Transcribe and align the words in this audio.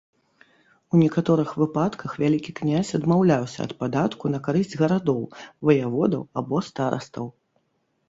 У 0.95 1.01
некаторых 1.03 1.49
выпадках 1.63 2.15
вялікі 2.23 2.51
князь 2.61 2.91
адмаўляўся 3.01 3.59
ад 3.69 3.77
падатку 3.85 4.23
на 4.39 4.43
карысць 4.51 4.77
гарадоў, 4.83 5.21
ваяводаў 5.71 6.21
або 6.41 6.67
старастаў. 6.73 7.25